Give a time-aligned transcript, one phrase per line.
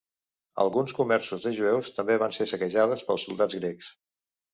[0.61, 3.93] Alguns comerços de jueus també van ser saquejades pels soldats grecs.